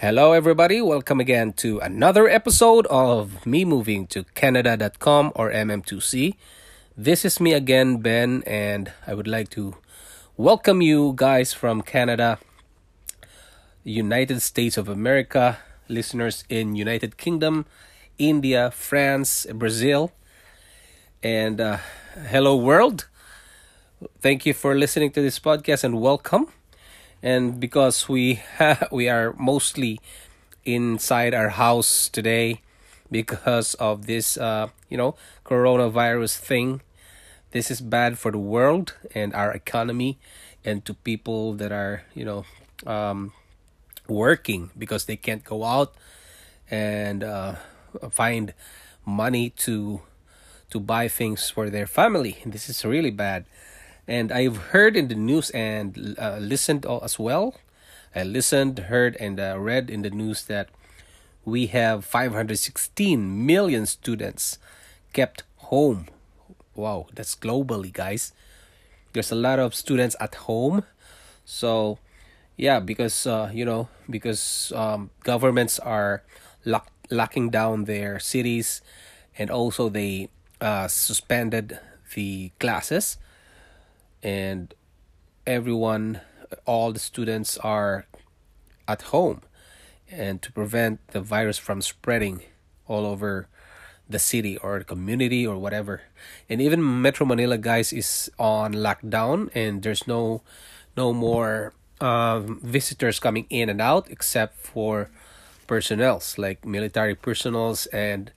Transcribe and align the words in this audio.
Hello, 0.00 0.30
everybody. 0.30 0.80
Welcome 0.80 1.18
again 1.18 1.54
to 1.54 1.80
another 1.80 2.28
episode 2.28 2.86
of 2.86 3.44
me 3.44 3.64
moving 3.64 4.06
to 4.14 4.22
Canada.com 4.36 5.32
or 5.34 5.50
MM2C. 5.50 6.36
This 6.96 7.24
is 7.24 7.40
me 7.40 7.52
again, 7.52 7.96
Ben, 7.96 8.44
and 8.46 8.92
I 9.08 9.14
would 9.14 9.26
like 9.26 9.50
to 9.58 9.74
welcome 10.36 10.80
you 10.82 11.14
guys 11.16 11.52
from 11.52 11.82
Canada, 11.82 12.38
United 13.82 14.40
States 14.40 14.76
of 14.76 14.88
America, 14.88 15.58
listeners 15.88 16.44
in 16.48 16.76
United 16.76 17.16
Kingdom, 17.16 17.66
India, 18.18 18.70
France, 18.70 19.48
Brazil, 19.52 20.12
and 21.24 21.60
uh, 21.60 21.78
hello, 22.30 22.54
world. 22.54 23.08
Thank 24.20 24.46
you 24.46 24.54
for 24.54 24.76
listening 24.76 25.10
to 25.10 25.20
this 25.20 25.40
podcast 25.40 25.82
and 25.82 26.00
welcome 26.00 26.52
and 27.22 27.60
because 27.60 28.08
we 28.08 28.40
we 28.92 29.08
are 29.08 29.34
mostly 29.38 30.00
inside 30.64 31.34
our 31.34 31.50
house 31.50 32.08
today 32.08 32.60
because 33.10 33.74
of 33.74 34.06
this 34.06 34.36
uh, 34.36 34.68
you 34.88 34.96
know 34.96 35.14
coronavirus 35.44 36.36
thing 36.38 36.80
this 37.52 37.70
is 37.70 37.80
bad 37.80 38.18
for 38.18 38.30
the 38.30 38.38
world 38.38 38.94
and 39.14 39.34
our 39.34 39.52
economy 39.52 40.18
and 40.64 40.84
to 40.84 40.94
people 40.94 41.54
that 41.54 41.72
are 41.72 42.02
you 42.14 42.24
know 42.24 42.44
um, 42.86 43.32
working 44.08 44.70
because 44.78 45.04
they 45.06 45.16
can't 45.16 45.44
go 45.44 45.64
out 45.64 45.94
and 46.70 47.24
uh, 47.24 47.54
find 48.10 48.54
money 49.06 49.50
to 49.50 50.00
to 50.70 50.80
buy 50.80 51.08
things 51.08 51.48
for 51.50 51.70
their 51.70 51.86
family. 51.86 52.38
This 52.44 52.68
is 52.68 52.84
really 52.84 53.10
bad 53.10 53.46
and 54.08 54.32
I've 54.32 54.72
heard 54.72 54.96
in 54.96 55.08
the 55.08 55.14
news 55.14 55.50
and 55.50 56.16
uh, 56.18 56.38
listened 56.40 56.86
as 56.86 57.18
well. 57.18 57.54
I 58.16 58.24
listened, 58.24 58.78
heard, 58.88 59.16
and 59.20 59.38
uh, 59.38 59.60
read 59.60 59.90
in 59.90 60.00
the 60.00 60.10
news 60.10 60.44
that 60.46 60.70
we 61.44 61.66
have 61.66 62.06
516 62.06 63.46
million 63.46 63.84
students 63.84 64.58
kept 65.12 65.44
home. 65.68 66.06
Wow, 66.74 67.06
that's 67.14 67.36
globally, 67.36 67.92
guys. 67.92 68.32
There's 69.12 69.30
a 69.30 69.36
lot 69.36 69.58
of 69.58 69.74
students 69.74 70.16
at 70.20 70.34
home. 70.34 70.84
So, 71.44 71.98
yeah, 72.56 72.80
because, 72.80 73.26
uh, 73.26 73.50
you 73.52 73.66
know, 73.66 73.88
because 74.08 74.72
um, 74.74 75.10
governments 75.22 75.78
are 75.78 76.22
lock- 76.64 76.90
locking 77.10 77.50
down 77.50 77.84
their 77.84 78.18
cities 78.18 78.80
and 79.38 79.50
also 79.50 79.90
they 79.90 80.30
uh, 80.62 80.88
suspended 80.88 81.78
the 82.14 82.52
classes 82.58 83.18
and 84.22 84.74
everyone 85.46 86.20
all 86.64 86.92
the 86.92 86.98
students 86.98 87.58
are 87.58 88.06
at 88.86 89.02
home. 89.02 89.42
And 90.10 90.40
to 90.42 90.52
prevent 90.52 91.06
the 91.08 91.20
virus 91.20 91.58
from 91.58 91.82
spreading 91.82 92.42
all 92.86 93.04
over 93.04 93.48
the 94.08 94.18
city 94.18 94.56
or 94.56 94.80
community 94.80 95.46
or 95.46 95.58
whatever. 95.58 96.02
And 96.48 96.62
even 96.62 97.02
metro 97.02 97.26
manila 97.26 97.58
guys 97.58 97.92
is 97.92 98.30
on 98.38 98.72
lockdown 98.72 99.50
and 99.54 99.82
there's 99.82 100.06
no 100.06 100.40
no 100.96 101.12
more 101.12 101.74
um, 102.00 102.60
visitors 102.62 103.20
coming 103.20 103.46
in 103.50 103.68
and 103.68 103.80
out 103.80 104.10
except 104.10 104.56
for 104.56 105.10
personnels 105.66 106.38
like 106.38 106.64
military 106.64 107.14
personnels 107.14 107.86
and 107.86 108.32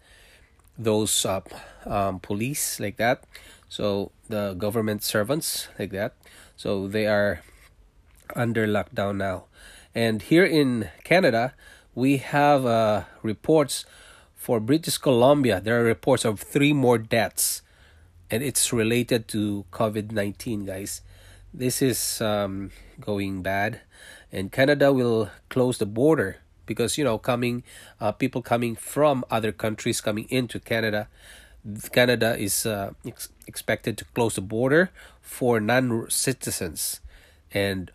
those 0.77 1.25
uh, 1.25 1.39
um, 1.85 2.19
police 2.19 2.79
like 2.79 2.97
that 2.97 3.23
so 3.71 4.11
the 4.27 4.53
government 4.55 5.01
servants 5.01 5.69
like 5.79 5.91
that. 5.91 6.11
So 6.57 6.89
they 6.89 7.07
are 7.07 7.41
under 8.35 8.67
lockdown 8.67 9.15
now. 9.15 9.45
And 9.95 10.21
here 10.21 10.43
in 10.43 10.89
canada 11.05 11.53
we 11.95 12.17
have 12.17 12.65
uh, 12.65 13.03
reports 13.23 13.85
for 14.35 14.59
british 14.59 14.97
columbia. 14.97 15.61
There 15.61 15.79
are 15.79 15.85
reports 15.85 16.25
of 16.25 16.41
three 16.41 16.73
more 16.73 16.97
deaths. 16.97 17.61
And 18.29 18.43
it's 18.43 18.73
related 18.73 19.29
to 19.29 19.63
covid-19 19.71 20.67
guys. 20.67 21.01
This 21.53 21.81
is 21.81 22.19
um, 22.19 22.71
going 22.99 23.41
bad. 23.41 23.79
And 24.33 24.51
canada 24.51 24.91
will 24.91 25.29
close 25.47 25.77
the 25.77 25.85
border 25.85 26.39
because 26.65 26.97
you 26.97 27.05
know 27.05 27.17
coming 27.17 27.63
uh, 28.01 28.11
people 28.11 28.41
coming 28.41 28.75
from 28.75 29.23
other 29.31 29.53
countries 29.53 30.01
coming 30.01 30.27
into 30.29 30.59
canada 30.59 31.07
Canada 31.91 32.37
is 32.37 32.65
uh, 32.65 32.93
ex- 33.05 33.29
expected 33.47 33.97
to 33.97 34.05
close 34.05 34.35
the 34.35 34.41
border 34.41 34.89
for 35.21 35.59
non-citizens 35.59 36.99
and 37.53 37.91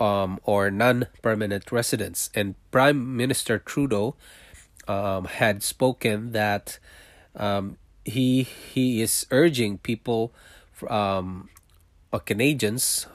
um, 0.00 0.40
or 0.44 0.70
non-permanent 0.70 1.70
residents. 1.70 2.30
And 2.34 2.54
Prime 2.70 3.16
Minister 3.16 3.58
Trudeau 3.58 4.16
um, 4.88 5.24
had 5.24 5.62
spoken 5.62 6.32
that 6.32 6.78
um, 7.36 7.76
he 8.04 8.42
he 8.42 9.00
is 9.02 9.26
urging 9.30 9.78
people, 9.78 10.32
um, 10.88 11.48
or 12.12 12.20
Canadians, 12.20 13.06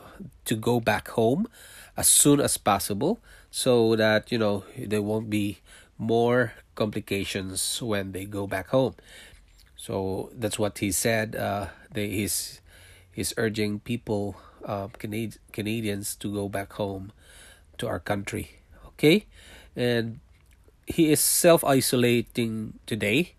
to 0.45 0.55
go 0.55 0.79
back 0.79 1.09
home 1.09 1.47
as 1.95 2.07
soon 2.07 2.39
as 2.39 2.57
possible, 2.57 3.19
so 3.51 3.95
that 3.95 4.31
you 4.31 4.37
know 4.37 4.63
there 4.77 5.01
won't 5.01 5.29
be 5.29 5.59
more 5.97 6.53
complications 6.75 7.81
when 7.81 8.13
they 8.13 8.25
go 8.25 8.47
back 8.47 8.69
home. 8.69 8.95
So 9.79 10.29
that's 10.35 10.59
what 10.59 10.79
he 10.79 10.91
said. 10.91 11.39
Uh, 11.39 11.67
they, 11.87 12.09
he's 12.11 12.59
he's 13.15 13.33
urging 13.37 13.79
people, 13.79 14.35
uh, 14.65 14.91
Canad- 14.99 15.39
Canadians, 15.55 16.15
to 16.19 16.27
go 16.27 16.49
back 16.51 16.73
home 16.73 17.13
to 17.79 17.87
our 17.87 17.99
country. 17.99 18.59
Okay, 18.99 19.23
and 19.79 20.19
he 20.85 21.11
is 21.15 21.21
self 21.23 21.63
isolating 21.63 22.75
today 22.85 23.35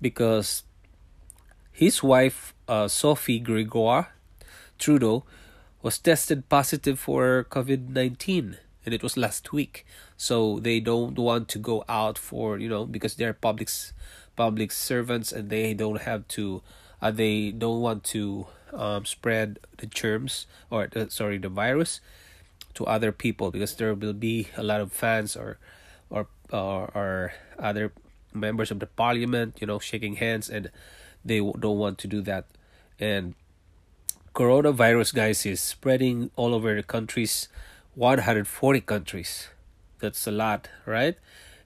because 0.00 0.64
his 1.72 2.02
wife, 2.02 2.54
uh, 2.68 2.88
Sophie 2.88 3.38
Gregoire 3.38 4.14
Trudeau, 4.78 5.24
was 5.82 5.98
tested 5.98 6.48
positive 6.48 6.98
for 6.98 7.44
COVID 7.50 7.90
nineteen, 7.90 8.56
and 8.86 8.94
it 8.94 9.02
was 9.02 9.18
last 9.20 9.52
week. 9.52 9.84
So 10.16 10.58
they 10.60 10.80
don't 10.80 11.18
want 11.18 11.48
to 11.52 11.58
go 11.58 11.84
out 11.86 12.16
for 12.16 12.56
you 12.56 12.68
know 12.68 12.86
because 12.86 13.16
they're 13.16 13.36
public 13.36 13.68
public 14.36 14.72
servants 14.72 15.32
and 15.32 15.50
they 15.50 15.74
don't 15.74 16.02
have 16.02 16.26
to 16.28 16.62
uh, 17.00 17.10
they 17.10 17.50
don't 17.50 17.80
want 17.80 18.04
to 18.04 18.46
um, 18.72 19.04
spread 19.04 19.58
the 19.78 19.86
germs 19.86 20.46
or 20.70 20.86
the, 20.86 21.10
sorry 21.10 21.38
the 21.38 21.48
virus 21.48 22.00
to 22.74 22.86
other 22.86 23.12
people 23.12 23.50
because 23.50 23.76
there 23.76 23.92
will 23.94 24.12
be 24.12 24.48
a 24.56 24.62
lot 24.62 24.80
of 24.80 24.92
fans 24.92 25.36
or 25.36 25.58
or 26.10 26.26
or, 26.50 26.90
or 26.94 27.32
other 27.58 27.92
members 28.32 28.70
of 28.70 28.80
the 28.80 28.86
parliament 28.86 29.58
you 29.60 29.66
know 29.66 29.78
shaking 29.78 30.16
hands 30.16 30.48
and 30.48 30.70
they 31.24 31.38
don't 31.38 31.78
want 31.78 31.98
to 31.98 32.08
do 32.08 32.20
that. 32.22 32.46
And 32.98 33.34
coronavirus 34.34 35.14
guys 35.14 35.46
is 35.46 35.60
spreading 35.60 36.30
all 36.36 36.54
over 36.54 36.74
the 36.74 36.82
countries 36.82 37.48
140 37.94 38.80
countries. 38.80 39.48
That's 40.00 40.26
a 40.26 40.32
lot 40.32 40.68
right 40.86 41.16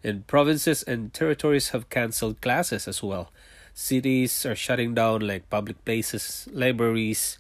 and 0.07 0.27
provinces 0.27 0.83
and 0.85 1.13
territories 1.13 1.71
have 1.71 1.91
cancelled 1.91 2.41
classes 2.41 2.87
as 2.87 3.03
well. 3.03 3.33
Cities 3.75 4.47
are 4.47 4.55
shutting 4.55 4.95
down 4.95 5.27
like 5.27 5.51
public 5.51 5.85
places, 5.85 6.49
libraries, 6.53 7.39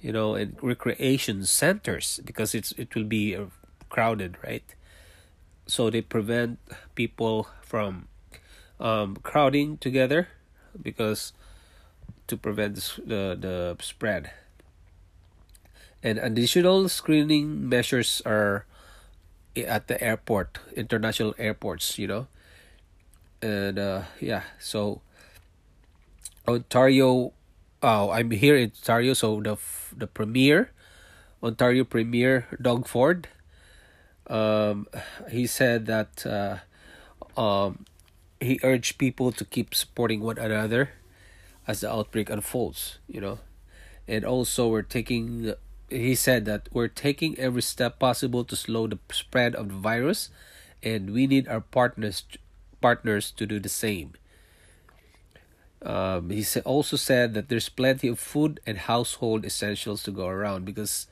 you 0.00 0.12
know, 0.12 0.34
and 0.34 0.56
recreation 0.62 1.44
centers 1.46 2.20
because 2.24 2.54
it's 2.54 2.72
it 2.72 2.94
will 2.94 3.08
be 3.08 3.34
uh, 3.34 3.46
crowded, 3.88 4.36
right? 4.44 4.64
So 5.66 5.90
they 5.90 6.02
prevent 6.02 6.58
people 6.94 7.48
from 7.62 8.08
um, 8.78 9.16
crowding 9.22 9.78
together 9.78 10.28
because 10.80 11.32
to 12.26 12.36
prevent 12.36 12.76
the 13.06 13.34
the 13.38 13.76
spread. 13.80 14.30
And 16.02 16.18
additional 16.18 16.88
screening 16.88 17.68
measures 17.68 18.20
are 18.26 18.66
at 19.56 19.88
the 19.88 20.02
airport, 20.02 20.58
international 20.76 21.34
airports, 21.38 21.98
you 21.98 22.06
know. 22.06 22.26
And 23.40 23.78
uh, 23.78 24.02
yeah, 24.20 24.42
so 24.58 25.00
Ontario. 26.46 27.32
Oh, 27.82 28.10
I'm 28.10 28.30
here 28.30 28.56
in 28.56 28.70
Ontario. 28.70 29.14
So 29.14 29.40
the 29.40 29.56
the 29.96 30.06
premier, 30.06 30.70
Ontario 31.42 31.84
Premier 31.84 32.46
Doug 32.60 32.86
Ford, 32.86 33.28
um, 34.28 34.86
he 35.30 35.46
said 35.46 35.86
that 35.86 36.24
uh, 36.26 36.58
um, 37.40 37.84
he 38.40 38.58
urged 38.62 38.98
people 38.98 39.32
to 39.32 39.44
keep 39.44 39.74
supporting 39.74 40.20
one 40.20 40.38
another 40.38 40.90
as 41.66 41.80
the 41.80 41.90
outbreak 41.90 42.30
unfolds. 42.30 42.98
You 43.08 43.20
know, 43.20 43.38
and 44.06 44.24
also 44.24 44.68
we're 44.68 44.82
taking. 44.82 45.54
He 45.92 46.14
said 46.14 46.44
that 46.46 46.68
we're 46.72 46.88
taking 46.88 47.38
every 47.38 47.62
step 47.62 47.98
possible 47.98 48.44
to 48.44 48.56
slow 48.56 48.86
the 48.86 48.98
spread 49.12 49.54
of 49.54 49.68
the 49.68 49.74
virus, 49.74 50.30
and 50.82 51.12
we 51.12 51.26
need 51.26 51.46
our 51.48 51.60
partners 51.60 52.24
partners 52.80 53.30
to 53.30 53.46
do 53.46 53.60
the 53.60 53.68
same. 53.68 54.12
Um, 55.82 56.30
he 56.30 56.44
also 56.64 56.96
said 56.96 57.34
that 57.34 57.48
there's 57.48 57.68
plenty 57.68 58.08
of 58.08 58.18
food 58.18 58.60
and 58.66 58.78
household 58.78 59.44
essentials 59.44 60.02
to 60.04 60.10
go 60.10 60.28
around 60.28 60.64
because 60.64 61.06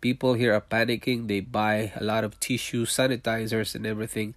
people 0.00 0.34
here 0.34 0.54
are 0.54 0.60
panicking. 0.60 1.28
They 1.28 1.40
buy 1.40 1.92
a 1.94 2.04
lot 2.04 2.24
of 2.24 2.40
tissue, 2.40 2.86
sanitizers, 2.86 3.74
and 3.74 3.86
everything, 3.86 4.34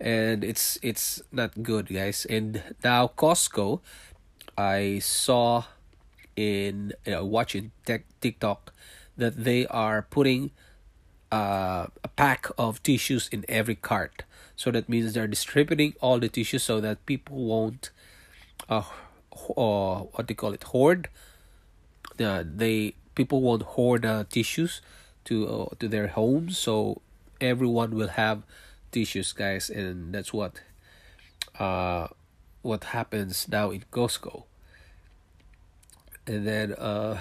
and 0.00 0.42
it's 0.44 0.78
it's 0.82 1.22
not 1.30 1.62
good, 1.62 1.88
guys. 1.88 2.26
And 2.28 2.62
now 2.82 3.08
Costco, 3.16 3.80
I 4.56 4.98
saw 4.98 5.64
in 6.38 6.92
uh, 7.12 7.24
watching 7.24 7.72
tech, 7.84 8.04
TikTok 8.20 8.72
that 9.16 9.42
they 9.42 9.66
are 9.66 10.02
putting 10.02 10.52
uh, 11.32 11.86
a 12.04 12.08
pack 12.14 12.46
of 12.56 12.80
tissues 12.84 13.28
in 13.32 13.44
every 13.48 13.74
cart. 13.74 14.22
So 14.54 14.70
that 14.70 14.88
means 14.88 15.14
they're 15.14 15.26
distributing 15.26 15.94
all 16.00 16.20
the 16.20 16.28
tissues 16.28 16.62
so 16.62 16.80
that 16.80 17.04
people 17.06 17.36
won't 17.36 17.90
uh, 18.68 18.82
uh 19.56 19.98
what 20.14 20.28
they 20.28 20.34
call 20.34 20.52
it 20.52 20.62
hoard? 20.64 21.08
Uh, 22.20 22.44
they 22.46 22.94
people 23.16 23.40
won't 23.40 23.62
hoard 23.74 24.06
uh, 24.06 24.24
tissues 24.30 24.80
to 25.24 25.48
uh, 25.48 25.74
to 25.80 25.88
their 25.88 26.08
homes. 26.08 26.56
So 26.56 27.02
everyone 27.40 27.96
will 27.96 28.14
have 28.14 28.42
tissues 28.92 29.32
guys. 29.32 29.70
And 29.70 30.14
that's 30.14 30.32
what 30.32 30.62
uh 31.58 32.08
what 32.62 32.84
happens 32.94 33.48
now 33.48 33.70
in 33.70 33.82
Costco 33.90 34.47
and 36.28 36.46
then 36.46 36.72
uh 36.74 37.18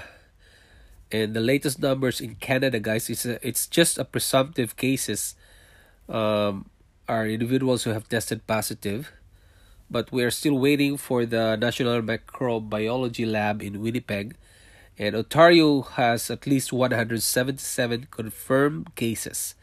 and 1.12 1.34
the 1.34 1.40
latest 1.40 1.80
numbers 1.80 2.20
in 2.20 2.36
Canada 2.36 2.80
guys 2.80 3.10
it's 3.10 3.26
a, 3.26 3.40
it's 3.48 3.66
just 3.66 3.98
a 3.98 4.06
presumptive 4.06 4.76
cases 4.76 5.36
um 6.10 6.70
are 7.08 7.26
individuals 7.26 7.84
who 7.84 7.92
have 7.92 8.08
tested 8.10 8.46
positive 8.46 9.12
but 9.90 10.12
we 10.12 10.24
are 10.24 10.32
still 10.32 10.60
waiting 10.60 10.98
for 10.98 11.26
the 11.26 11.56
National 11.56 12.02
Microbiology 12.02 13.30
Lab 13.30 13.62
in 13.62 13.82
Winnipeg. 13.82 14.36
And 15.00 15.16
Ontario 15.16 15.82
has 15.82 16.30
at 16.30 16.48
least 16.48 16.74
177 16.74 18.08
confirmed 18.12 18.96
cases, 18.96 19.56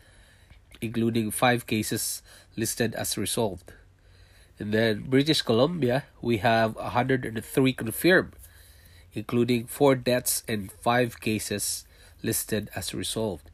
including 0.80 1.30
five 1.30 1.66
cases 1.66 2.22
listed 2.56 2.94
as 2.94 3.18
resolved. 3.18 3.72
And 4.58 4.72
then 4.72 5.06
British 5.08 5.42
Columbia, 5.42 6.04
we 6.22 6.38
have 6.38 6.76
103 6.76 7.72
confirmed, 7.72 8.32
including 9.14 9.66
four 9.66 9.94
deaths 9.94 10.42
and 10.48 10.70
five 10.70 11.20
cases 11.20 11.84
listed 12.22 12.70
as 12.74 12.94
resolved. 12.94 13.50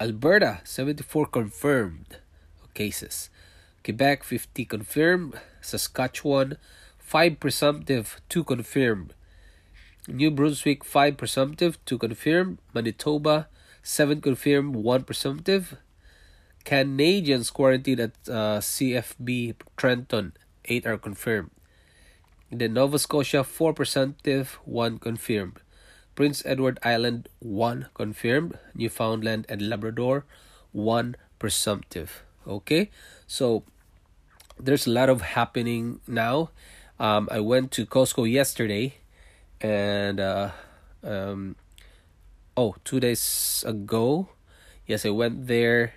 Alberta, 0.00 0.60
74 0.64 1.26
confirmed 1.26 2.18
cases. 2.74 3.30
Quebec 3.84 4.24
50 4.24 4.64
confirmed, 4.64 5.40
Saskatchewan 5.60 6.56
5 6.98 7.38
presumptive, 7.40 8.20
2 8.28 8.44
confirmed. 8.44 9.14
New 10.08 10.30
Brunswick 10.30 10.84
5 10.84 11.16
presumptive, 11.16 11.78
2 11.84 11.98
confirmed. 11.98 12.58
Manitoba 12.74 13.48
7 13.82 14.20
confirmed, 14.20 14.74
1 14.74 15.04
presumptive. 15.04 15.76
Canadians 16.64 17.50
quarantined 17.50 18.00
at 18.00 18.12
uh, 18.28 18.58
CFB 18.58 19.54
Trenton 19.76 20.32
8 20.64 20.84
are 20.84 20.98
confirmed. 20.98 21.50
Then 22.50 22.74
Nova 22.74 22.98
Scotia 22.98 23.42
4 23.44 23.72
presumptive, 23.72 24.58
1 24.64 24.98
confirmed. 24.98 25.60
Prince 26.14 26.42
Edward 26.46 26.78
Island 26.82 27.28
1 27.40 27.88
confirmed. 27.94 28.58
Newfoundland 28.74 29.46
and 29.48 29.68
Labrador 29.68 30.24
1 30.72 31.16
presumptive. 31.38 32.22
Okay? 32.46 32.90
So 33.26 33.64
there's 34.58 34.86
a 34.86 34.90
lot 34.90 35.08
of 35.08 35.22
happening 35.22 36.00
now. 36.06 36.50
Um, 36.98 37.28
I 37.30 37.40
went 37.40 37.72
to 37.72 37.84
Costco 37.84 38.30
yesterday, 38.30 38.94
and 39.60 40.18
uh, 40.18 40.50
um, 41.04 41.56
oh, 42.56 42.76
two 42.84 43.00
days 43.00 43.64
ago, 43.66 44.30
yes, 44.86 45.04
I 45.04 45.10
went 45.10 45.46
there. 45.46 45.94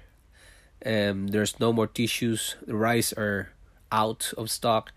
And 0.82 1.30
there's 1.30 1.60
no 1.60 1.74
more 1.74 1.88
tissues. 1.88 2.56
The 2.66 2.76
rice 2.76 3.14
are 3.14 3.52
out 3.92 4.34
of 4.38 4.50
stock, 4.50 4.92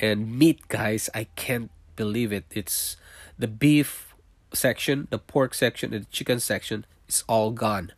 and 0.00 0.38
meat, 0.38 0.68
guys. 0.68 1.10
I 1.14 1.24
can't 1.36 1.70
believe 1.96 2.32
it. 2.32 2.44
It's 2.50 2.96
the 3.38 3.48
beef 3.48 4.14
section, 4.52 5.08
the 5.10 5.18
pork 5.18 5.54
section, 5.54 5.94
and 5.94 6.04
the 6.04 6.10
chicken 6.10 6.40
section 6.40 6.86
is 7.08 7.24
all 7.28 7.50
gone. 7.50 7.92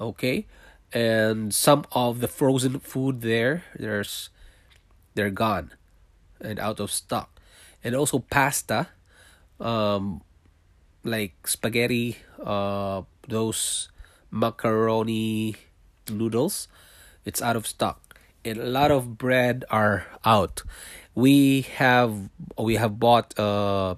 Okay, 0.00 0.46
and 0.92 1.54
some 1.54 1.84
of 1.92 2.20
the 2.20 2.28
frozen 2.28 2.78
food 2.80 3.20
there 3.20 3.64
there's 3.78 4.30
they're 5.14 5.30
gone 5.30 5.72
and 6.40 6.58
out 6.58 6.80
of 6.80 6.90
stock 6.90 7.40
and 7.84 7.94
also 7.94 8.18
pasta 8.18 8.88
um 9.60 10.22
like 11.04 11.46
spaghetti 11.46 12.18
uh 12.42 13.02
those 13.28 13.88
macaroni 14.30 15.54
noodles 16.10 16.66
it's 17.24 17.40
out 17.42 17.56
of 17.56 17.66
stock 17.66 18.09
a 18.44 18.54
lot 18.54 18.90
of 18.90 19.18
bread 19.18 19.64
are 19.70 20.06
out. 20.24 20.62
We 21.14 21.62
have 21.76 22.30
we 22.58 22.76
have 22.76 22.98
bought 22.98 23.38
uh 23.38 23.96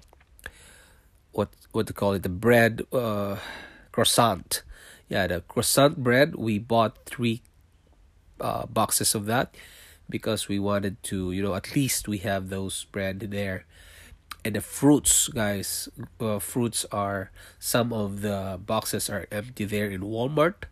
what 1.31 1.49
what 1.71 1.87
to 1.87 1.93
call 1.93 2.13
it? 2.13 2.23
The 2.23 2.29
bread 2.29 2.81
uh 2.91 3.37
croissant. 3.91 4.63
Yeah 5.09 5.27
the 5.27 5.41
croissant 5.41 6.03
bread 6.03 6.35
we 6.35 6.59
bought 6.59 7.05
three 7.05 7.41
uh, 8.41 8.65
boxes 8.65 9.15
of 9.15 9.25
that 9.27 9.55
because 10.09 10.47
we 10.47 10.59
wanted 10.59 11.01
to 11.03 11.31
you 11.31 11.41
know 11.41 11.55
at 11.55 11.75
least 11.75 12.07
we 12.07 12.17
have 12.19 12.49
those 12.49 12.85
bread 12.91 13.19
there. 13.19 13.65
And 14.43 14.55
the 14.55 14.61
fruits 14.61 15.29
guys 15.29 15.87
uh, 16.19 16.39
fruits 16.39 16.85
are 16.91 17.31
some 17.59 17.93
of 17.93 18.21
the 18.21 18.59
boxes 18.59 19.09
are 19.09 19.25
empty 19.31 19.63
there 19.63 19.89
in 19.89 20.01
walmart 20.01 20.67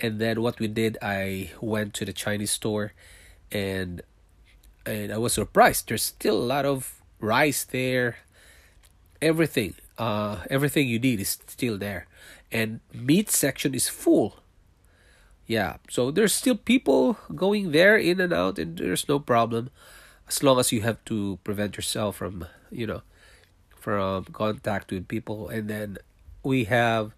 and 0.00 0.20
then 0.20 0.42
what 0.42 0.58
we 0.58 0.66
did 0.66 0.98
i 1.02 1.50
went 1.60 1.94
to 1.94 2.04
the 2.04 2.12
chinese 2.12 2.50
store 2.50 2.92
and 3.52 4.02
and 4.86 5.12
i 5.12 5.18
was 5.18 5.32
surprised. 5.32 5.88
There's 5.88 6.02
still 6.02 6.36
a 6.36 6.44
lot 6.44 6.66
of 6.66 7.02
rice 7.20 7.64
there. 7.64 8.18
Everything 9.22 9.74
uh 9.96 10.44
everything 10.50 10.88
you 10.88 10.98
need 10.98 11.20
is 11.20 11.38
still 11.46 11.78
there. 11.78 12.06
And 12.52 12.80
meat 12.92 13.30
section 13.30 13.74
is 13.74 13.88
full. 13.88 14.36
Yeah 15.46 15.76
so 15.88 16.10
there's 16.10 16.34
still 16.34 16.56
people 16.56 17.18
going 17.34 17.72
there 17.72 17.96
in 17.96 18.20
and 18.20 18.32
out 18.32 18.58
and 18.58 18.76
there's 18.76 19.08
no 19.08 19.18
problem. 19.18 19.70
As 20.28 20.42
long 20.42 20.58
as 20.58 20.72
you 20.72 20.82
have 20.82 21.04
to 21.06 21.38
prevent 21.44 21.76
yourself 21.76 22.16
from 22.16 22.46
you 22.70 22.86
know 22.86 23.02
from 23.84 24.24
contact 24.32 24.90
with 24.90 25.08
people. 25.08 25.48
And 25.48 25.68
then 25.68 25.98
we 26.42 26.64
have 26.64 27.12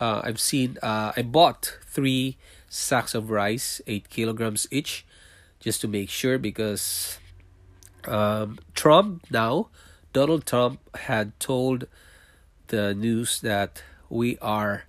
uh, 0.00 0.20
i've 0.24 0.40
seen 0.40 0.78
uh, 0.82 1.12
i 1.16 1.22
bought 1.22 1.78
three 1.86 2.36
sacks 2.68 3.14
of 3.14 3.30
rice 3.30 3.80
eight 3.86 4.08
kilograms 4.10 4.66
each 4.70 5.06
just 5.60 5.80
to 5.80 5.88
make 5.88 6.10
sure 6.10 6.38
because 6.38 7.18
um, 8.06 8.58
trump 8.74 9.24
now 9.30 9.68
donald 10.12 10.46
trump 10.46 10.80
had 11.08 11.38
told 11.40 11.86
the 12.68 12.94
news 12.94 13.40
that 13.40 13.82
we 14.08 14.38
are 14.38 14.84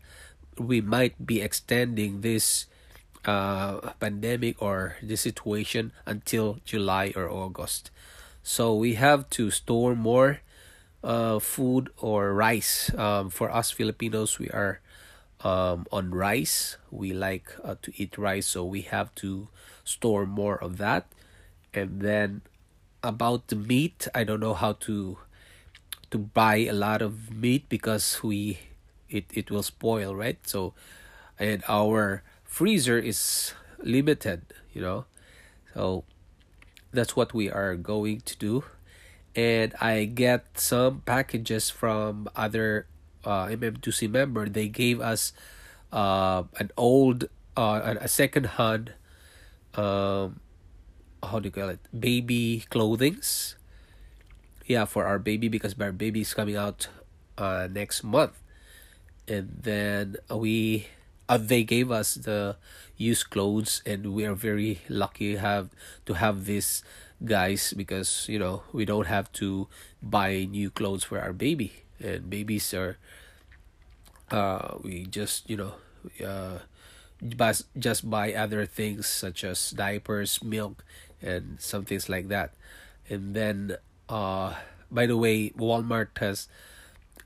we 0.57 0.81
might 0.81 1.25
be 1.25 1.41
extending 1.41 2.21
this 2.21 2.65
uh, 3.25 3.91
pandemic 3.99 4.61
or 4.61 4.95
this 5.03 5.21
situation 5.21 5.91
until 6.05 6.57
July 6.65 7.13
or 7.15 7.29
August. 7.29 7.91
So 8.41 8.73
we 8.73 8.95
have 8.95 9.29
to 9.31 9.51
store 9.51 9.95
more 9.95 10.39
uh, 11.03 11.39
food 11.39 11.89
or 11.97 12.33
rice. 12.33 12.91
Um, 12.95 13.29
for 13.29 13.51
us 13.51 13.71
Filipinos, 13.71 14.39
we 14.39 14.49
are 14.49 14.79
um, 15.41 15.85
on 15.91 16.11
rice. 16.11 16.77
We 16.91 17.13
like 17.13 17.51
uh, 17.63 17.75
to 17.81 17.91
eat 17.95 18.17
rice, 18.17 18.47
so 18.47 18.65
we 18.65 18.81
have 18.81 19.13
to 19.15 19.47
store 19.83 20.25
more 20.25 20.61
of 20.61 20.77
that. 20.77 21.07
And 21.73 22.01
then 22.01 22.41
about 23.03 23.47
the 23.47 23.55
meat, 23.55 24.07
I 24.15 24.23
don't 24.23 24.39
know 24.39 24.53
how 24.53 24.73
to 24.87 25.17
to 26.11 26.17
buy 26.17 26.57
a 26.57 26.73
lot 26.73 27.01
of 27.01 27.33
meat 27.35 27.67
because 27.67 28.23
we 28.23 28.59
it 29.09 29.25
it 29.33 29.51
will 29.51 29.63
spoil 29.63 30.15
right 30.15 30.39
so 30.47 30.73
and 31.39 31.63
our 31.67 32.23
freezer 32.43 32.97
is 32.97 33.53
limited 33.79 34.41
you 34.73 34.81
know 34.81 35.05
so 35.73 36.03
that's 36.91 37.15
what 37.15 37.33
we 37.33 37.49
are 37.49 37.75
going 37.75 38.21
to 38.21 38.37
do 38.37 38.63
and 39.35 39.73
i 39.79 40.05
get 40.05 40.59
some 40.59 41.01
packages 41.05 41.69
from 41.69 42.27
other 42.35 42.87
uh, 43.27 43.51
mm2c 43.51 44.09
member 44.09 44.47
they 44.47 44.67
gave 44.71 45.01
us 45.03 45.33
uh, 45.91 46.43
an 46.59 46.71
old 46.77 47.27
uh, 47.57 47.95
a 47.99 48.07
second 48.07 48.55
hand 48.55 48.93
um, 49.77 50.39
how 51.23 51.39
do 51.39 51.47
you 51.47 51.51
call 51.51 51.69
it? 51.69 51.79
Baby 51.97 52.65
clothings. 52.69 53.55
Yeah 54.65 54.85
for 54.85 55.05
our 55.05 55.19
baby 55.19 55.47
because 55.47 55.75
our 55.79 55.91
baby 55.93 56.21
is 56.21 56.33
coming 56.33 56.57
out 56.57 56.89
uh, 57.37 57.67
next 57.71 58.03
month. 58.03 58.33
And 59.27 59.59
then 59.61 60.17
we 60.29 60.87
uh, 61.29 61.37
they 61.37 61.63
gave 61.63 61.91
us 61.91 62.15
the 62.15 62.57
used 62.97 63.29
clothes 63.29 63.81
and 63.85 64.13
we 64.13 64.25
are 64.25 64.33
very 64.33 64.79
lucky 64.89 65.35
have 65.35 65.69
to 66.05 66.13
have 66.13 66.45
this 66.45 66.83
guys 67.23 67.73
because 67.75 68.25
you 68.29 68.39
know 68.39 68.63
we 68.71 68.85
don't 68.85 69.07
have 69.07 69.31
to 69.33 69.67
buy 70.01 70.47
new 70.49 70.69
clothes 70.69 71.03
for 71.03 71.19
our 71.19 71.33
baby 71.33 71.83
and 71.99 72.29
babies 72.29 72.73
are 72.73 72.97
uh 74.31 74.75
we 74.83 75.05
just 75.05 75.49
you 75.49 75.57
know 75.57 75.73
uh 76.25 76.59
but 77.21 77.63
just 77.77 78.09
buy 78.09 78.33
other 78.33 78.65
things 78.65 79.07
such 79.07 79.43
as 79.43 79.71
diapers 79.71 80.43
milk 80.43 80.83
and 81.21 81.59
some 81.59 81.83
things 81.83 82.09
like 82.09 82.27
that. 82.27 82.53
And 83.09 83.33
then 83.35 83.77
uh 84.09 84.53
by 84.91 85.05
the 85.07 85.17
way 85.17 85.49
walmart 85.51 86.09
has 86.19 86.47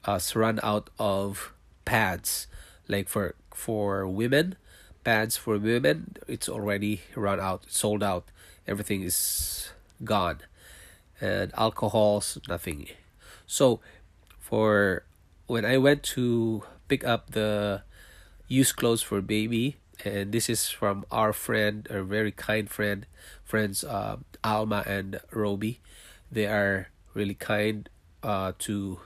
us 0.06 0.36
run 0.36 0.60
out 0.63 0.90
of 0.98 1.54
pads. 1.86 2.48
Like 2.88 3.10
for 3.10 3.36
for 3.54 4.08
women 4.08 4.56
pads 5.04 5.36
for 5.36 5.58
women 5.58 6.16
it's 6.28 6.48
already 6.48 7.01
run 7.16 7.40
out 7.40 7.66
sold 7.68 8.04
out. 8.04 8.25
Everything 8.68 9.04
is 9.04 9.72
gone. 10.04 10.40
And 11.20 11.51
alcohols 11.56 12.40
nothing. 12.48 12.88
So 13.46 13.80
for 14.51 15.05
when 15.48 15.63
i 15.65 15.77
went 15.79 16.03
to 16.03 16.63
pick 16.91 17.03
up 17.08 17.31
the 17.31 17.81
used 18.48 18.75
clothes 18.75 19.01
for 19.01 19.22
baby 19.22 19.77
and 20.03 20.31
this 20.31 20.50
is 20.50 20.70
from 20.70 21.05
our 21.12 21.34
friend 21.34 21.88
a 21.89 22.03
very 22.03 22.31
kind 22.31 22.70
friend 22.70 23.05
friends 23.46 23.84
uh, 23.84 24.17
alma 24.43 24.84
and 24.88 25.20
roby. 25.31 25.79
They 26.31 26.48
are 26.48 26.89
really 27.13 27.36
kind 27.36 27.89
uh, 28.24 28.53
to 28.67 29.00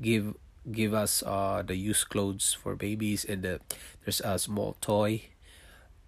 give 0.00 0.34
give 0.70 0.94
us 0.94 1.22
uh 1.24 1.62
the 1.66 1.76
used 1.76 2.08
clothes 2.10 2.52
for 2.54 2.76
babies 2.76 3.24
and 3.24 3.42
the, 3.42 3.60
there's 4.04 4.20
a 4.20 4.38
small 4.38 4.76
toy 4.80 5.22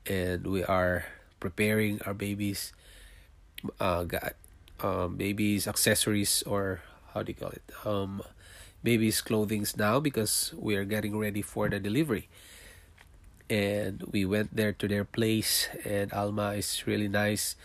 and 0.07 0.47
we 0.47 0.65
are 0.65 1.07
preparing 1.41 2.01
our 2.07 2.15
babies 2.15 2.73
uh 3.79 4.05
got 4.05 4.35
um 4.81 5.17
babies 5.17 5.69
accessories 5.69 6.43
or 6.47 6.81
how 7.13 7.23
do 7.23 7.33
you 7.33 7.37
call 7.37 7.51
it? 7.51 7.63
Um 7.85 8.23
babies 8.83 9.21
clothings 9.21 9.77
now 9.77 10.01
because 10.01 10.55
we 10.57 10.77
are 10.77 10.85
getting 10.85 11.19
ready 11.19 11.43
for 11.43 11.69
the 11.69 11.79
delivery. 11.79 12.29
And 13.49 14.03
we 14.13 14.25
went 14.25 14.55
there 14.55 14.73
to 14.73 14.87
their 14.87 15.05
place 15.05 15.69
and 15.85 16.13
alma 16.13 16.55
is 16.55 16.87
really 16.87 17.09
nice. 17.09 17.57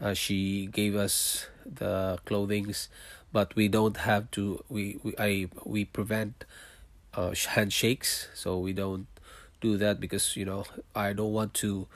Uh, 0.00 0.14
she 0.14 0.66
gave 0.66 0.96
us 0.96 1.46
the 1.64 2.18
clothings 2.24 2.88
but 3.32 3.54
we 3.56 3.68
don't 3.68 3.98
have 3.98 4.30
to 4.30 4.62
we, 4.68 4.98
we 5.02 5.14
I 5.18 5.48
we 5.64 5.84
prevent 5.84 6.44
uh, 7.14 7.34
handshakes 7.34 8.28
so 8.34 8.58
we 8.58 8.72
don't 8.72 9.06
do 9.60 9.76
that 9.76 10.00
because 10.00 10.36
you 10.36 10.44
know 10.44 10.64
I 10.94 11.12
don't 11.12 11.32
want 11.32 11.52
to 11.64 11.86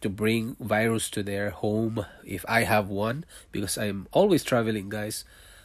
to 0.00 0.08
bring 0.08 0.56
virus 0.58 1.10
to 1.10 1.22
their 1.22 1.50
home 1.50 2.04
if 2.24 2.44
I 2.48 2.64
have 2.64 2.88
one 2.88 3.24
because 3.52 3.78
I'm 3.78 4.08
always 4.12 4.42
traveling 4.42 4.88
guys. 4.88 5.24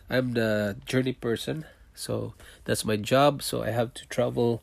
I'm 0.09 0.33
the 0.33 0.75
journey 0.85 1.13
person 1.13 1.65
so 1.95 2.33
that's 2.65 2.85
my 2.85 2.97
job. 2.97 3.41
So 3.41 3.63
I 3.63 3.71
have 3.71 3.93
to 3.95 4.05
travel 4.07 4.61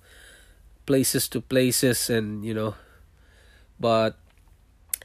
places 0.87 1.29
to 1.29 1.41
places 1.41 2.11
and 2.11 2.45
you 2.45 2.53
know 2.53 2.75
but 3.81 4.17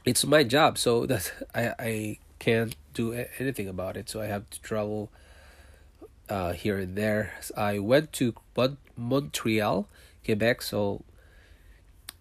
it's 0.04 0.24
my 0.24 0.44
job. 0.44 0.78
So 0.78 1.06
that 1.10 1.32
I 1.54 1.74
I 1.78 2.18
can't 2.38 2.76
do 2.94 3.12
anything 3.38 3.66
about 3.66 3.96
it. 3.96 4.08
So 4.08 4.20
i 4.20 4.26
have 4.26 4.48
to 4.50 4.60
travel 4.62 5.10
uh, 6.28 6.52
here 6.52 6.78
and 6.78 6.94
there. 6.94 7.34
I 7.56 7.78
went 7.80 8.12
to 8.22 8.34
montreal 8.96 9.88
quebec. 10.24 10.62
So 10.62 11.02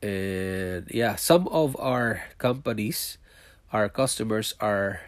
and 0.01 0.85
yeah 0.93 1.15
some 1.15 1.47
of 1.49 1.75
our 1.79 2.21
companies 2.37 3.17
our 3.73 3.89
customers 3.89 4.53
are 4.61 5.01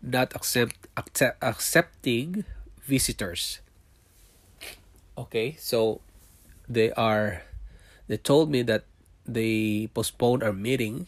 not 0.00 0.34
accept, 0.34 0.88
accept 0.96 1.36
accepting 1.44 2.44
visitors 2.80 3.60
okay 5.18 5.56
so 5.58 6.00
they 6.68 6.92
are 6.92 7.42
they 8.08 8.16
told 8.16 8.50
me 8.50 8.62
that 8.62 8.84
they 9.26 9.88
postponed 9.94 10.42
our 10.42 10.52
meeting 10.52 11.06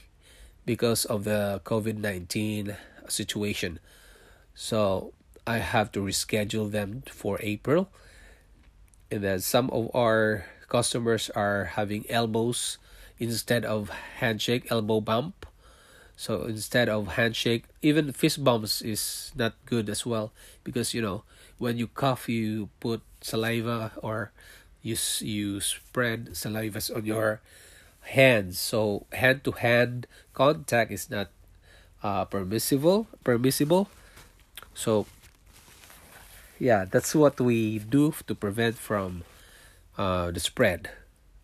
because 0.67 1.05
of 1.05 1.25
the 1.25 1.61
covid-19 1.65 2.77
situation. 3.11 3.81
So 4.55 5.13
I 5.47 5.59
have 5.59 5.93
to 5.93 6.01
reschedule 6.01 6.71
them 6.71 7.03
for 7.11 7.39
April. 7.43 7.89
And 9.11 9.25
then 9.25 9.41
some 9.41 9.71
of 9.71 9.91
our 9.95 10.45
customers 10.69 11.31
are 11.31 11.73
having 11.77 12.05
elbows 12.11 12.79
instead 13.19 13.65
of 13.65 13.89
handshake, 14.21 14.71
elbow 14.71 15.01
bump. 15.01 15.47
So 16.17 16.45
instead 16.45 16.89
of 16.89 17.15
handshake, 17.17 17.65
even 17.81 18.13
fist 18.13 18.45
bumps 18.45 18.83
is 18.83 19.33
not 19.35 19.55
good 19.67 19.89
as 19.89 20.05
well 20.05 20.33
because 20.65 20.93
you 20.93 21.01
know 21.01 21.23
when 21.59 21.79
you 21.79 21.87
cough, 21.87 22.29
you 22.29 22.71
put 22.81 23.03
saliva 23.21 23.93
or 24.03 24.33
you 24.83 24.97
you 25.21 25.61
spread 25.61 26.37
saliva 26.37 26.81
on 26.95 27.05
your 27.05 27.41
hands. 28.03 28.59
So 28.59 29.07
hand 29.13 29.45
to 29.45 29.53
hand 29.53 30.07
contact 30.33 30.91
is 30.91 31.11
not 31.11 31.29
uh, 32.03 32.25
permissible 32.25 33.07
permissible. 33.25 33.89
So 34.75 35.07
yeah 36.59 36.85
that's 36.85 37.15
what 37.15 37.41
we 37.41 37.79
do 37.79 38.15
to 38.27 38.35
prevent 38.35 38.77
from 38.79 39.23
uh, 39.99 40.31
the 40.31 40.41
spread. 40.41 40.91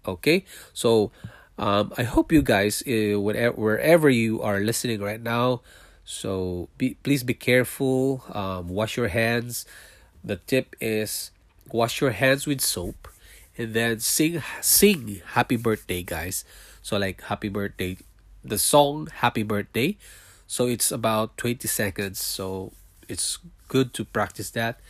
Okay? 0.06 0.44
So 0.72 1.10
um, 1.58 1.92
i 1.96 2.02
hope 2.02 2.32
you 2.32 2.42
guys 2.42 2.82
uh, 2.86 3.20
whatever, 3.20 3.54
wherever 3.54 4.10
you 4.10 4.42
are 4.42 4.60
listening 4.60 5.00
right 5.00 5.22
now 5.22 5.60
so 6.04 6.68
be, 6.76 6.94
please 7.02 7.22
be 7.22 7.34
careful 7.34 8.24
um, 8.32 8.68
wash 8.68 8.96
your 8.96 9.08
hands 9.08 9.64
the 10.24 10.36
tip 10.36 10.74
is 10.80 11.30
wash 11.72 12.00
your 12.00 12.10
hands 12.10 12.46
with 12.46 12.60
soap 12.60 13.08
and 13.56 13.74
then 13.74 14.00
sing 14.00 14.42
sing 14.60 15.20
happy 15.34 15.56
birthday 15.56 16.02
guys. 16.02 16.44
So 16.82 16.98
like 16.98 17.22
happy 17.22 17.48
birthday 17.48 17.98
the 18.42 18.58
song 18.58 19.08
happy 19.20 19.42
birthday. 19.42 19.96
So 20.46 20.66
it's 20.66 20.92
about 20.92 21.36
20 21.38 21.66
seconds 21.68 22.22
so 22.22 22.72
it's 23.08 23.38
good 23.68 23.92
to 23.94 24.04
practice 24.04 24.50
that 24.50 24.80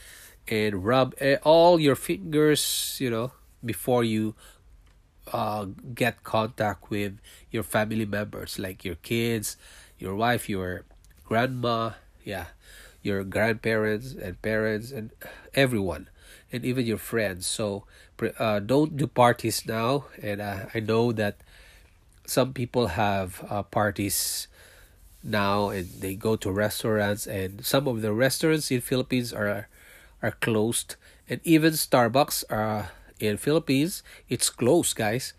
and 0.48 0.84
rub 0.84 1.14
all 1.42 1.80
your 1.80 1.96
fingers 1.96 2.96
you 3.00 3.08
know 3.10 3.32
before 3.64 4.04
you 4.04 4.34
uh, 5.32 5.66
get 5.94 6.22
contact 6.22 6.90
with 6.90 7.18
your 7.50 7.62
family 7.62 8.04
members 8.04 8.58
like 8.58 8.84
your 8.84 8.96
kids 8.96 9.56
your 9.98 10.14
wife 10.14 10.48
your 10.48 10.84
grandma 11.24 11.90
yeah 12.24 12.46
your 13.04 13.22
grandparents 13.22 14.14
and 14.14 14.40
parents 14.42 14.90
and 14.90 15.12
everyone 15.54 16.08
and 16.50 16.64
even 16.64 16.86
your 16.86 16.98
friends. 16.98 17.46
So 17.46 17.84
uh, 18.38 18.60
don't 18.60 18.96
do 18.96 19.06
parties 19.06 19.66
now 19.66 20.06
and 20.22 20.40
uh, 20.40 20.66
i 20.74 20.80
know 20.80 21.12
that 21.12 21.36
some 22.26 22.52
people 22.52 22.88
have 22.94 23.44
uh, 23.50 23.62
parties 23.62 24.48
now 25.22 25.68
and 25.68 25.88
they 26.00 26.14
go 26.14 26.36
to 26.36 26.50
restaurants 26.52 27.26
and 27.26 27.64
some 27.64 27.88
of 27.88 28.02
the 28.02 28.12
restaurants 28.12 28.70
in 28.70 28.80
Philippines 28.80 29.32
are 29.32 29.68
are 30.22 30.32
closed 30.40 30.96
and 31.28 31.40
even 31.44 31.72
Starbucks 31.72 32.44
are 32.50 32.90
in 33.20 33.36
Philippines 33.36 34.02
it's 34.28 34.50
closed 34.50 34.96
guys. 34.96 35.32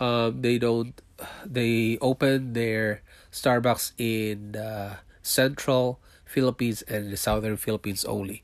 Um 0.00 0.42
they 0.42 0.58
don't 0.58 1.00
they 1.44 1.98
open 2.00 2.52
their 2.52 3.02
Starbucks 3.32 3.92
in 3.98 4.52
the 4.52 4.98
central 5.22 6.00
Philippines 6.34 6.82
and 6.82 7.12
the 7.12 7.16
southern 7.16 7.56
Philippines 7.56 8.04
only. 8.04 8.42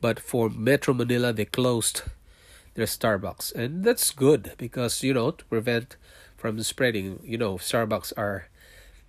But 0.00 0.20
for 0.20 0.48
Metro 0.48 0.94
Manila 0.94 1.32
they 1.32 1.44
closed 1.44 2.02
their 2.74 2.86
Starbucks. 2.86 3.54
And 3.54 3.82
that's 3.82 4.10
good 4.12 4.52
because 4.56 5.02
you 5.02 5.14
know 5.14 5.32
to 5.32 5.44
prevent 5.46 5.96
from 6.36 6.62
spreading 6.62 7.18
you 7.24 7.38
know 7.38 7.54
Starbucks 7.58 8.12
are 8.16 8.46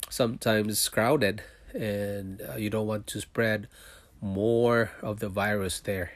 sometimes 0.09 0.89
crowded 0.89 1.43
and 1.73 2.41
uh, 2.41 2.55
you 2.55 2.69
don't 2.69 2.87
want 2.87 3.05
to 3.13 3.21
spread 3.21 3.67
more 4.21 4.91
of 5.01 5.19
the 5.19 5.29
virus 5.29 5.79
there. 5.79 6.11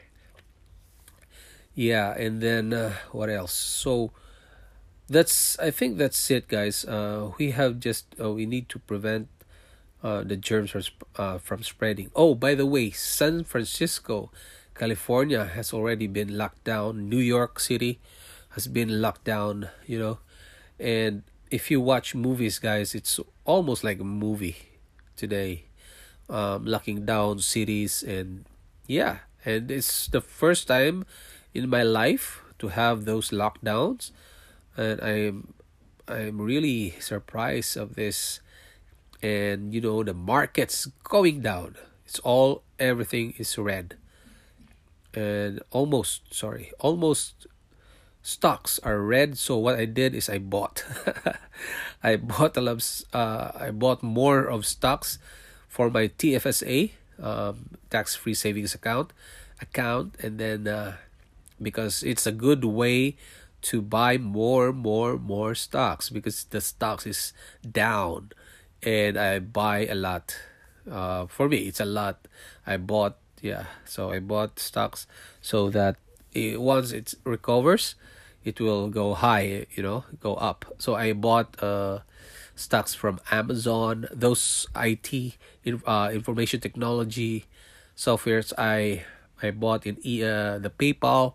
Yeah 1.74 2.10
and 2.18 2.40
then 2.42 2.72
uh, 2.72 2.94
what 3.12 3.30
else? 3.30 3.54
So 3.54 4.10
that's 5.10 5.58
i 5.58 5.70
think 5.70 5.98
that's 5.98 6.30
it 6.30 6.46
guys. 6.48 6.84
Uh, 6.84 7.32
we 7.38 7.50
have 7.50 7.80
just 7.80 8.14
uh, 8.22 8.30
we 8.30 8.46
need 8.46 8.68
to 8.68 8.78
prevent 8.78 9.28
uh, 10.02 10.22
the 10.22 10.36
germs 10.36 10.70
from, 10.70 10.82
uh, 11.16 11.38
from 11.38 11.62
spreading 11.62 12.10
oh 12.14 12.34
by 12.34 12.54
the 12.54 12.66
way 12.66 12.90
san 12.90 13.44
francisco 13.44 14.30
california 14.74 15.44
has 15.44 15.72
already 15.72 16.06
been 16.06 16.36
locked 16.36 16.64
down 16.64 17.08
new 17.08 17.18
york 17.18 17.60
city 17.60 17.98
has 18.50 18.66
been 18.66 19.00
locked 19.00 19.24
down 19.24 19.68
you 19.86 19.98
know 19.98 20.18
And 20.78 21.22
if 21.50 21.70
you 21.70 21.80
watch 21.80 22.14
movies, 22.14 22.58
guys, 22.58 22.94
it's 22.94 23.20
almost 23.44 23.84
like 23.84 24.00
a 24.00 24.04
movie 24.04 24.56
today. 25.16 25.64
Um, 26.28 26.64
locking 26.64 27.04
down 27.04 27.40
cities 27.40 28.04
and 28.06 28.46
yeah, 28.86 29.26
and 29.44 29.70
it's 29.70 30.06
the 30.06 30.20
first 30.20 30.68
time 30.68 31.04
in 31.52 31.68
my 31.68 31.82
life 31.82 32.42
to 32.60 32.68
have 32.68 33.04
those 33.04 33.30
lockdowns, 33.34 34.12
and 34.76 35.00
I'm 35.02 35.54
I'm 36.06 36.40
really 36.40 36.94
surprised 37.00 37.76
of 37.76 37.94
this. 37.96 38.40
And 39.22 39.74
you 39.74 39.80
know 39.80 40.02
the 40.02 40.14
market's 40.14 40.86
going 41.04 41.40
down. 41.40 41.76
It's 42.06 42.18
all 42.20 42.62
everything 42.78 43.34
is 43.38 43.56
red, 43.58 43.96
and 45.14 45.60
almost 45.70 46.32
sorry, 46.32 46.72
almost 46.80 47.46
stocks 48.22 48.80
are 48.82 49.00
red. 49.00 49.36
So 49.38 49.56
what 49.56 49.76
i 49.76 49.84
did 49.84 50.14
is 50.14 50.28
i 50.28 50.38
bought 50.38 50.84
i 52.02 52.16
bought 52.16 52.56
a 52.56 52.60
lot 52.60 52.76
of, 52.76 52.84
uh, 53.12 53.52
i 53.58 53.70
bought 53.70 54.02
more 54.02 54.44
of 54.44 54.66
stocks 54.66 55.18
for 55.68 55.90
my 55.90 56.08
tfsa 56.08 56.90
um, 57.22 57.76
tax-free 57.90 58.34
savings 58.34 58.74
account 58.74 59.12
account. 59.60 60.16
And 60.22 60.38
then 60.38 60.66
uh, 60.66 60.96
because 61.60 62.02
it's 62.02 62.26
a 62.26 62.32
good 62.32 62.64
way 62.64 63.16
to 63.62 63.82
buy 63.82 64.16
more 64.16 64.72
more 64.72 65.18
more 65.18 65.54
stocks 65.54 66.08
because 66.08 66.44
the 66.44 66.60
stocks 66.60 67.06
is 67.06 67.32
down 67.60 68.32
and 68.82 69.18
i 69.18 69.38
buy 69.38 69.86
a 69.86 69.94
lot. 69.94 70.36
Uh, 70.90 71.26
for 71.26 71.48
me 71.48 71.68
it's 71.68 71.80
a 71.80 71.84
lot. 71.84 72.26
I 72.66 72.76
bought 72.76 73.16
yeah 73.40 73.64
so 73.84 74.10
i 74.12 74.18
bought 74.18 74.58
stocks 74.58 75.06
so 75.40 75.70
that 75.70 75.96
it, 76.32 76.60
once 76.60 76.92
it 76.92 77.14
recovers 77.24 77.94
it 78.44 78.60
will 78.60 78.88
go 78.88 79.14
high 79.14 79.66
you 79.74 79.82
know 79.82 80.04
go 80.20 80.34
up. 80.34 80.64
So 80.78 80.94
i 80.94 81.12
bought 81.12 81.62
uh 81.62 82.00
stocks 82.54 82.94
from 82.94 83.20
amazon. 83.30 84.08
Those 84.12 84.66
it 84.74 85.74
uh, 85.86 86.10
information 86.12 86.60
technology 86.60 87.44
softwares 87.96 88.52
i 88.56 89.04
i 89.42 89.50
bought 89.50 89.86
in 89.86 89.96
uh, 90.24 90.58
the 90.58 90.70
paypal. 90.70 91.34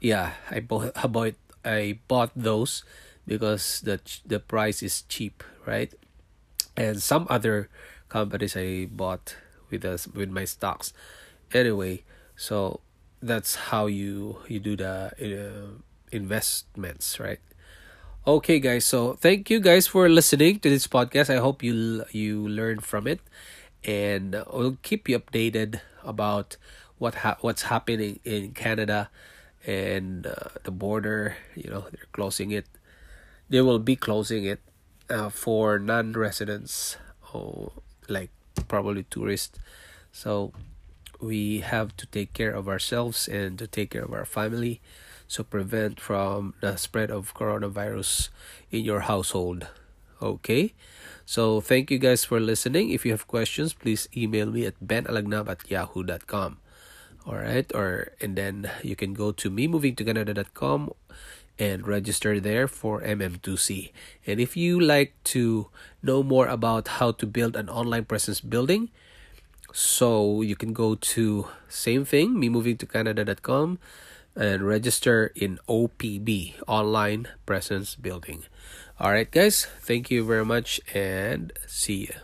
Yeah 0.00 0.32
i 0.50 0.60
bought 0.60 0.92
i 0.96 1.06
bought 1.06 1.34
i 1.64 1.98
bought 2.08 2.30
those 2.36 2.84
because 3.26 3.80
the 3.80 4.00
the 4.26 4.38
price 4.38 4.82
is 4.82 5.02
cheap 5.08 5.42
right 5.66 5.94
and 6.76 7.02
some 7.02 7.26
other 7.30 7.68
companies 8.08 8.56
i 8.56 8.86
bought 8.90 9.36
with 9.70 9.84
us 9.84 10.06
with 10.08 10.30
my 10.30 10.44
stocks 10.44 10.92
anyway 11.52 12.02
so 12.36 12.80
that's 13.22 13.72
how 13.72 13.86
you 13.86 14.38
you 14.48 14.60
do 14.60 14.76
the 14.76 15.10
uh, 15.16 15.80
investments, 16.12 17.18
right? 17.18 17.40
Okay, 18.26 18.60
guys. 18.60 18.86
So 18.86 19.14
thank 19.14 19.50
you 19.50 19.60
guys 19.60 19.86
for 19.86 20.08
listening 20.08 20.60
to 20.60 20.70
this 20.70 20.86
podcast. 20.86 21.28
I 21.32 21.40
hope 21.40 21.62
you 21.62 22.04
you 22.12 22.46
learn 22.48 22.80
from 22.80 23.06
it, 23.06 23.20
and 23.84 24.36
we'll 24.52 24.78
keep 24.82 25.08
you 25.08 25.18
updated 25.18 25.80
about 26.04 26.56
what 26.98 27.24
ha- 27.26 27.38
what's 27.40 27.68
happening 27.68 28.20
in 28.24 28.52
Canada 28.52 29.10
and 29.66 30.26
uh, 30.26 30.56
the 30.64 30.70
border. 30.72 31.36
You 31.56 31.70
know, 31.70 31.84
they're 31.92 32.10
closing 32.12 32.50
it. 32.50 32.66
They 33.48 33.60
will 33.60 33.78
be 33.80 33.96
closing 33.96 34.44
it 34.44 34.60
uh, 35.10 35.28
for 35.28 35.78
non-residents 35.78 36.96
or 37.32 37.72
like 38.08 38.30
probably 38.68 39.04
tourists. 39.04 39.58
So 40.12 40.52
we 41.20 41.60
have 41.60 41.96
to 41.96 42.06
take 42.06 42.32
care 42.32 42.52
of 42.52 42.68
ourselves 42.68 43.28
and 43.28 43.58
to 43.58 43.66
take 43.66 43.90
care 43.90 44.04
of 44.04 44.12
our 44.12 44.24
family. 44.24 44.80
So 45.26 45.42
prevent 45.42 46.00
from 46.00 46.54
the 46.60 46.76
spread 46.76 47.10
of 47.10 47.34
coronavirus 47.34 48.28
in 48.70 48.84
your 48.84 49.00
household. 49.00 49.66
Okay? 50.20 50.74
So 51.26 51.60
thank 51.60 51.90
you 51.90 51.98
guys 51.98 52.24
for 52.24 52.38
listening. 52.38 52.90
If 52.90 53.04
you 53.04 53.12
have 53.12 53.26
questions 53.26 53.72
please 53.72 54.08
email 54.16 54.46
me 54.50 54.66
at 54.66 54.78
benalagnab 54.80 55.48
at 55.48 55.70
yahoo.com 55.70 56.58
all 57.26 57.36
right? 57.36 57.66
Or 57.74 58.12
and 58.20 58.36
then 58.36 58.70
you 58.82 58.96
can 58.96 59.14
go 59.14 59.32
to 59.32 59.50
me 59.50 59.66
moving 59.66 59.96
to 59.96 60.04
canada.com 60.04 60.92
and 61.58 61.86
register 61.86 62.40
there 62.40 62.66
for 62.66 63.00
mm2c 63.00 63.92
and 64.26 64.40
if 64.40 64.56
you 64.56 64.80
like 64.80 65.14
to 65.24 65.68
know 66.02 66.22
more 66.22 66.46
about 66.48 66.98
how 66.98 67.12
to 67.12 67.26
build 67.26 67.56
an 67.56 67.68
online 67.68 68.04
presence 68.04 68.40
building 68.40 68.90
so 69.72 70.42
you 70.42 70.56
can 70.56 70.72
go 70.72 70.94
to 70.94 71.46
same 71.68 72.04
thing 72.04 72.38
me 72.38 72.48
moving 72.48 72.76
to 72.76 72.86
canada.com 72.86 73.78
and 74.36 74.66
register 74.66 75.32
in 75.34 75.58
OPB 75.68 76.54
online 76.66 77.28
presence 77.46 77.94
building. 77.94 78.44
All 78.98 79.10
right, 79.10 79.30
guys, 79.30 79.66
thank 79.80 80.10
you 80.10 80.24
very 80.24 80.44
much 80.44 80.80
and 80.94 81.52
see 81.66 82.10
you. 82.10 82.23